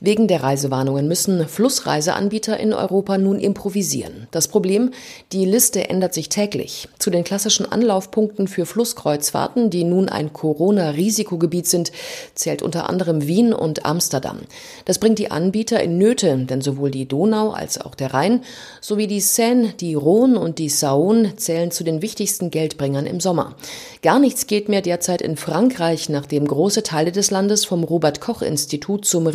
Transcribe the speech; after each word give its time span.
Wegen 0.00 0.28
der 0.28 0.42
Reisewarnungen 0.42 1.08
müssen 1.08 1.46
Flussreiseanbieter 1.46 2.58
in 2.58 2.72
Europa 2.72 3.18
nun 3.18 3.38
improvisieren. 3.38 4.26
Das 4.30 4.48
Problem, 4.48 4.90
die 5.32 5.44
Liste 5.44 5.88
ändert 5.88 6.14
sich 6.14 6.28
täglich. 6.28 6.88
Zu 6.98 7.10
den 7.10 7.24
klassischen 7.24 7.70
Anlaufpunkten 7.70 8.48
für 8.48 8.66
Flusskreuzfahrten, 8.66 9.70
die 9.70 9.84
nun 9.84 10.08
ein 10.08 10.32
Corona-Risikogebiet 10.32 11.66
sind, 11.66 11.92
zählt 12.34 12.62
unter 12.62 12.88
anderem 12.88 13.26
Wien 13.26 13.52
und 13.52 13.86
Amsterdam. 13.86 14.38
Das 14.84 14.98
bringt 14.98 15.18
die 15.18 15.30
Anbieter 15.30 15.82
in 15.82 15.98
Nöte, 15.98 16.36
denn 16.36 16.60
sowohl 16.60 16.90
die 16.90 17.06
Donau 17.06 17.50
als 17.50 17.80
auch 17.80 17.94
der 17.94 18.14
Rhein 18.14 18.42
sowie 18.80 19.06
die 19.06 19.20
Seine, 19.20 19.74
die 19.80 19.94
Rhone 19.94 20.38
und 20.38 20.58
die 20.58 20.70
Saône 20.70 21.36
zählen 21.36 21.70
zu 21.70 21.84
den 21.84 22.02
wichtigsten 22.02 22.50
Geldbringern 22.50 23.06
im 23.06 23.20
Sommer. 23.20 23.54
Gar 24.02 24.18
nichts 24.18 24.46
geht 24.46 24.68
mehr 24.68 24.82
derzeit 24.82 25.22
in 25.22 25.36
Frankreich, 25.36 26.08
nachdem 26.08 26.46
große 26.46 26.82
Teile 26.82 27.12
des 27.12 27.30
Landes 27.30 27.64
vom 27.64 27.84
Robert 27.84 28.20
Koch 28.20 28.42
Institut 28.42 29.04
zum 29.04 29.26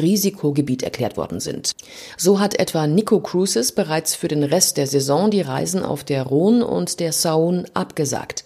Risikogebiet 0.49 0.84
erklärt 0.84 1.17
worden 1.17 1.39
sind. 1.39 1.71
So 2.17 2.39
hat 2.39 2.59
etwa 2.59 2.88
Nico 2.88 3.20
Cruises 3.20 3.71
bereits 3.71 4.16
für 4.16 4.27
den 4.27 4.44
Rest 4.44 4.77
der 4.77 4.88
Saison 4.88 5.31
die 5.31 5.41
Reisen 5.41 5.84
auf 5.84 6.03
der 6.03 6.23
Rhone 6.23 6.66
und 6.66 6.99
der 6.99 7.13
Saône 7.13 7.66
abgesagt. 7.73 8.44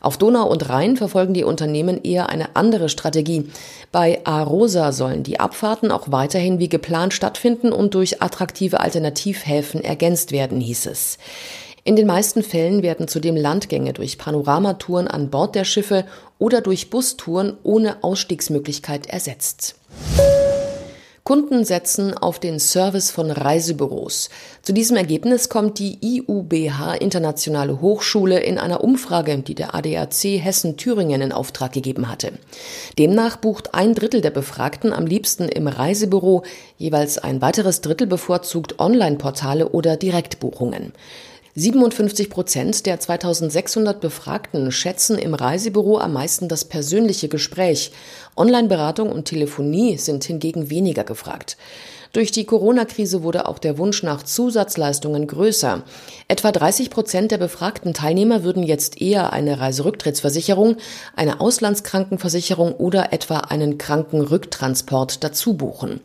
Auf 0.00 0.18
Donau 0.18 0.50
und 0.50 0.68
Rhein 0.68 0.96
verfolgen 0.96 1.32
die 1.32 1.44
Unternehmen 1.44 2.02
eher 2.02 2.28
eine 2.28 2.56
andere 2.56 2.88
Strategie. 2.88 3.48
Bei 3.92 4.20
Arosa 4.24 4.90
sollen 4.90 5.22
die 5.22 5.38
Abfahrten 5.38 5.92
auch 5.92 6.10
weiterhin 6.10 6.58
wie 6.58 6.68
geplant 6.68 7.14
stattfinden 7.14 7.72
und 7.72 7.94
durch 7.94 8.20
attraktive 8.20 8.80
Alternativhäfen 8.80 9.84
ergänzt 9.84 10.32
werden, 10.32 10.60
hieß 10.60 10.86
es. 10.86 11.18
In 11.84 11.94
den 11.94 12.06
meisten 12.06 12.42
Fällen 12.42 12.82
werden 12.82 13.06
zudem 13.06 13.36
Landgänge 13.36 13.92
durch 13.92 14.18
Panoramatouren 14.18 15.08
an 15.08 15.30
Bord 15.30 15.54
der 15.54 15.64
Schiffe 15.64 16.04
oder 16.38 16.60
durch 16.60 16.90
Bustouren 16.90 17.56
ohne 17.62 18.02
Ausstiegsmöglichkeit 18.02 19.06
ersetzt. 19.06 19.76
Kunden 21.32 21.64
setzen 21.64 22.14
auf 22.14 22.40
den 22.40 22.60
Service 22.60 23.10
von 23.10 23.30
Reisebüros. 23.30 24.28
Zu 24.60 24.74
diesem 24.74 24.98
Ergebnis 24.98 25.48
kommt 25.48 25.78
die 25.78 25.96
IUBH 26.02 26.96
Internationale 27.00 27.80
Hochschule 27.80 28.40
in 28.40 28.58
einer 28.58 28.84
Umfrage, 28.84 29.38
die 29.38 29.54
der 29.54 29.74
ADAC 29.74 30.38
Hessen-Thüringen 30.38 31.22
in 31.22 31.32
Auftrag 31.32 31.72
gegeben 31.72 32.10
hatte. 32.10 32.32
Demnach 32.98 33.38
bucht 33.38 33.72
ein 33.72 33.94
Drittel 33.94 34.20
der 34.20 34.30
Befragten 34.30 34.92
am 34.92 35.06
liebsten 35.06 35.48
im 35.48 35.68
Reisebüro, 35.68 36.42
jeweils 36.76 37.16
ein 37.16 37.40
weiteres 37.40 37.80
Drittel 37.80 38.08
bevorzugt 38.08 38.78
Online-Portale 38.78 39.70
oder 39.70 39.96
Direktbuchungen. 39.96 40.92
57 41.54 42.30
Prozent 42.30 42.86
der 42.86 42.98
2600 42.98 44.00
Befragten 44.00 44.72
schätzen 44.72 45.18
im 45.18 45.34
Reisebüro 45.34 45.98
am 45.98 46.14
meisten 46.14 46.48
das 46.48 46.64
persönliche 46.64 47.28
Gespräch. 47.28 47.92
Online-Beratung 48.38 49.12
und 49.12 49.26
Telefonie 49.26 49.98
sind 49.98 50.24
hingegen 50.24 50.70
weniger 50.70 51.04
gefragt. 51.04 51.58
Durch 52.12 52.30
die 52.30 52.44
Corona-Krise 52.44 53.22
wurde 53.22 53.48
auch 53.48 53.58
der 53.58 53.78
Wunsch 53.78 54.02
nach 54.02 54.22
Zusatzleistungen 54.22 55.26
größer. 55.26 55.82
Etwa 56.28 56.52
30 56.52 56.90
Prozent 56.90 57.30
der 57.30 57.38
befragten 57.38 57.94
Teilnehmer 57.94 58.44
würden 58.44 58.62
jetzt 58.62 59.00
eher 59.00 59.32
eine 59.32 59.60
Reiserücktrittsversicherung, 59.60 60.76
eine 61.16 61.40
Auslandskrankenversicherung 61.40 62.74
oder 62.74 63.14
etwa 63.14 63.38
einen 63.38 63.78
Krankenrücktransport 63.78 65.24
dazu 65.24 65.54
buchen. 65.54 66.00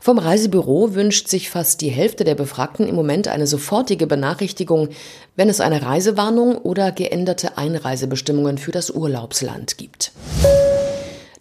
Vom 0.00 0.18
Reisebüro 0.18 0.96
wünscht 0.96 1.28
sich 1.28 1.50
fast 1.50 1.82
die 1.82 1.88
Hälfte 1.88 2.24
der 2.24 2.34
Befragten 2.34 2.88
im 2.88 2.96
Moment 2.96 3.28
eine 3.28 3.46
sofortige 3.46 4.08
Benachrichtigung, 4.08 4.88
wenn 5.36 5.48
es 5.48 5.60
eine 5.60 5.82
Reisewarnung 5.82 6.56
oder 6.58 6.90
geänderte 6.90 7.58
Einreisebestimmungen 7.58 8.58
für 8.58 8.72
das 8.72 8.90
Urlaubsland 8.90 9.78
gibt. 9.78 10.10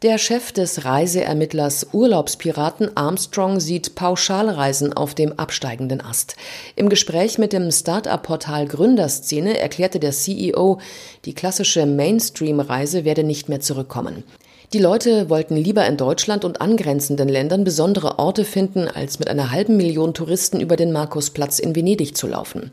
Der 0.04 0.18
Chef 0.18 0.52
des 0.52 0.84
Reiseermittlers 0.84 1.88
Urlaubspiraten 1.94 2.98
Armstrong 2.98 3.62
sieht 3.62 3.96
Pauschalreisen 3.96 4.92
auf 4.92 5.16
dem 5.16 5.40
absteigenden 5.40 6.02
Ast. 6.02 6.36
Im 6.76 6.90
Gespräch 6.90 7.38
mit 7.38 7.54
dem 7.54 7.72
Start-up-Portal 7.72 8.68
Gründerszene 8.68 9.58
erklärte 9.58 10.02
der 10.02 10.12
CEO, 10.12 10.80
die 11.24 11.34
klassische 11.34 11.86
Mainstream-Reise 11.86 13.06
werde 13.06 13.24
nicht 13.24 13.48
mehr 13.48 13.62
zurückkommen. 13.62 14.26
Die 14.74 14.80
Leute 14.80 15.30
wollten 15.30 15.56
lieber 15.56 15.86
in 15.86 15.98
Deutschland 15.98 16.44
und 16.44 16.60
angrenzenden 16.60 17.30
Ländern 17.30 17.64
besondere 17.64 18.18
Orte 18.18 18.44
finden, 18.44 18.90
als 18.90 19.20
mit 19.20 19.30
einer 19.30 19.52
halben 19.52 19.78
Million 19.78 20.16
Touristen 20.16 20.60
über 20.60 20.76
den 20.76 20.92
Markusplatz 20.92 21.60
in 21.60 21.76
Venedig 21.76 22.18
zu 22.18 22.28
laufen. 22.28 22.72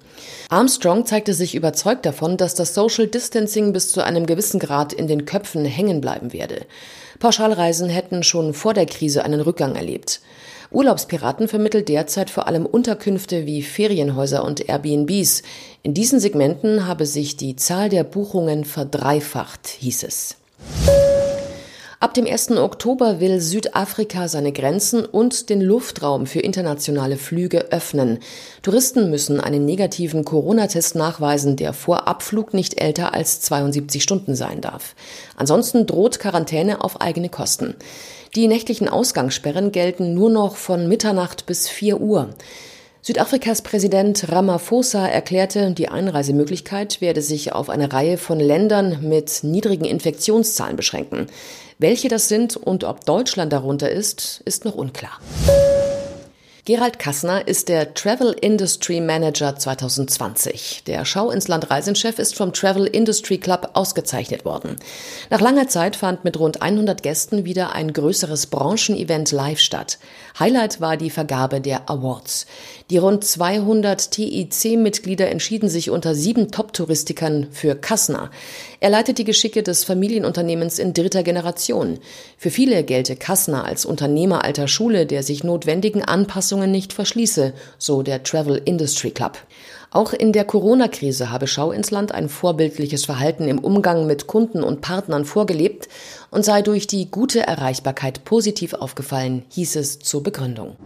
Armstrong 0.49 1.05
zeigte 1.05 1.35
sich 1.35 1.55
überzeugt 1.55 2.07
davon, 2.07 2.39
dass 2.39 2.55
das 2.55 2.75
Social 2.75 3.07
Distancing 3.07 3.75
bis 3.75 3.93
zu 3.93 4.03
einem 4.03 4.25
gewissen 4.27 4.59
Grad 4.59 4.95
in 4.95 5.09
den 5.09 5.27
Köpfen 5.27 5.67
hängen 5.67 6.01
bleiben 6.01 6.33
werde. 6.33 6.63
Pauschalreisen 7.21 7.89
hätten 7.89 8.25
schon 8.25 8.55
vor 8.55 8.75
der 8.75 8.87
Krise 8.87 9.25
einen 9.25 9.41
Rückgang 9.41 9.77
erlebt. 9.77 10.21
Urlaubspiraten 10.73 11.49
vermittelt 11.49 11.89
derzeit 11.89 12.31
vor 12.31 12.47
allem 12.47 12.65
Unterkünfte 12.65 13.45
wie 13.45 13.63
Ferienhäuser 13.63 14.45
und 14.45 14.69
Airbnbs. 14.69 15.43
In 15.83 15.95
diesen 15.95 16.19
Segmenten 16.19 16.87
habe 16.87 17.07
sich 17.07 17.37
die 17.37 17.57
Zahl 17.57 17.89
der 17.89 18.05
Buchungen 18.05 18.65
verdreifacht, 18.65 19.67
hieß 19.67 20.05
es. 20.05 20.37
Ab 22.03 22.15
dem 22.15 22.27
1. 22.27 22.53
Oktober 22.53 23.21
will 23.21 23.43
Südafrika 23.43 24.27
seine 24.27 24.53
Grenzen 24.53 25.05
und 25.05 25.51
den 25.51 25.61
Luftraum 25.61 26.25
für 26.25 26.41
internationale 26.41 27.19
Flüge 27.19 27.71
öffnen. 27.73 28.21
Touristen 28.63 29.11
müssen 29.11 29.39
einen 29.39 29.67
negativen 29.67 30.25
Corona-Test 30.25 30.95
nachweisen, 30.95 31.57
der 31.57 31.75
vor 31.75 32.09
Abflug 32.09 32.55
nicht 32.55 32.81
älter 32.81 33.13
als 33.13 33.43
72 33.43 34.03
Stunden 34.03 34.35
sein 34.35 34.63
darf. 34.63 34.95
Ansonsten 35.37 35.85
droht 35.85 36.19
Quarantäne 36.19 36.83
auf 36.83 37.03
eigene 37.03 37.29
Kosten. 37.29 37.75
Die 38.35 38.49
nächtlichen 38.49 38.89
Ausgangssperren 38.89 39.71
gelten 39.71 40.15
nur 40.15 40.31
noch 40.31 40.57
von 40.57 40.89
Mitternacht 40.89 41.45
bis 41.45 41.69
4 41.69 42.01
Uhr. 42.01 42.31
Südafrikas 43.03 43.63
Präsident 43.63 44.31
Ramaphosa 44.31 45.09
erklärte, 45.09 45.73
die 45.73 45.89
Einreisemöglichkeit 45.89 47.01
werde 47.01 47.23
sich 47.23 47.55
auf 47.55 47.71
eine 47.71 47.95
Reihe 47.95 48.19
von 48.19 48.39
Ländern 48.39 48.99
mit 49.01 49.43
niedrigen 49.43 49.87
Infektionszahlen 49.87 50.77
beschränken. 50.77 51.27
Welche 51.79 52.09
das 52.09 52.29
sind 52.29 52.59
und 52.59 52.85
ob 52.85 53.07
Deutschland 53.07 53.55
darunter 53.55 53.91
ist, 53.91 54.43
ist 54.45 54.67
noch 54.67 54.75
unklar. 54.75 55.19
Gerald 56.67 56.99
Kassner 56.99 57.49
ist 57.49 57.71
der 57.71 57.95
Travel 57.95 58.37
Industry 58.39 59.01
Manager 59.01 59.57
2020. 59.57 60.83
Der 60.87 61.07
Schau 61.07 61.31
ins 61.31 61.49
Land 61.49 61.71
Reisenchef 61.71 62.19
ist 62.19 62.37
vom 62.37 62.53
Travel 62.53 62.87
Industry 62.87 63.39
Club 63.39 63.71
ausgezeichnet 63.73 64.45
worden. 64.45 64.77
Nach 65.31 65.41
langer 65.41 65.69
Zeit 65.69 65.97
fand 65.97 66.23
mit 66.23 66.39
rund 66.39 66.61
100 66.61 67.03
Gästen 67.03 67.47
wieder 67.47 67.73
ein 67.73 67.95
größeres 67.95 68.49
Branchenevent 68.49 69.33
live 69.33 69.59
statt. 69.59 69.99
Highlight 70.39 70.83
war 70.83 70.99
die 70.99 71.09
Vergabe 71.09 71.63
der 71.63 71.89
Awards. 71.89 72.45
Die 72.91 72.99
rund 72.99 73.25
200 73.25 74.11
TIC-Mitglieder 74.11 75.31
entschieden 75.31 75.71
sich 75.71 75.89
unter 75.89 76.15
sieben 76.15 76.51
Top-Touristikern 76.51 77.47
für 77.53 77.75
Kassner. 77.75 78.31
Er 78.81 78.91
leitet 78.91 79.17
die 79.17 79.25
Geschicke 79.25 79.63
des 79.63 79.85
Familienunternehmens 79.85 80.79
in 80.79 80.93
dritter 80.93 81.23
Generation. 81.23 82.01
Für 82.37 82.51
viele 82.51 82.85
gelte 82.85 83.17
Kassner 83.17 83.65
als 83.65 83.87
Unternehmer 83.87 84.45
alter 84.45 84.69
Schule, 84.69 85.07
der 85.07 85.23
sich 85.23 85.45
notwendigen 85.45 86.03
Anpassungen 86.03 86.51
Anpassungen 86.61 86.71
nicht 86.71 86.93
verschließe, 86.93 87.55
so 87.79 88.03
der 88.03 88.23
Travel 88.23 88.61
Industry 88.65 89.11
Club. 89.11 89.39
Auch 89.93 90.13
in 90.13 90.33
der 90.33 90.45
Corona-Krise 90.45 91.31
habe 91.31 91.47
Schau 91.47 91.73
ins 91.73 91.91
Land 91.91 92.13
ein 92.13 92.29
vorbildliches 92.29 93.05
Verhalten 93.07 93.49
im 93.49 93.59
Umgang 93.59 94.07
mit 94.07 94.27
Kunden 94.27 94.63
und 94.63 94.83
Partnern 94.83 95.25
vorgelebt 95.25 95.89
und 96.31 96.45
sei 96.45 96.63
durch 96.63 96.87
die 96.87 97.11
gute 97.11 97.41
Erreichbarkeit 97.41 98.25
positiv 98.25 98.75
aufgefallen, 98.75 99.45
hieß 99.51 99.77
es 99.77 99.99
zur 99.99 100.23
Begründung. 100.23 100.77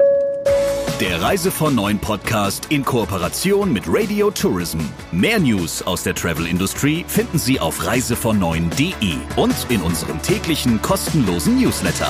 Der 1.00 1.20
Reise 1.20 1.50
von 1.50 1.74
Neuen 1.74 1.98
Podcast 1.98 2.66
in 2.70 2.84
Kooperation 2.84 3.72
mit 3.72 3.82
Radio 3.88 4.30
Tourism. 4.30 4.78
Mehr 5.10 5.40
News 5.40 5.82
aus 5.82 6.04
der 6.04 6.14
Travel 6.14 6.46
Industry 6.46 7.04
finden 7.08 7.38
Sie 7.38 7.58
auf 7.58 7.84
reisevon 7.84 8.40
und 8.42 9.66
in 9.70 9.82
unserem 9.82 10.22
täglichen 10.22 10.80
kostenlosen 10.80 11.60
Newsletter. 11.60 12.08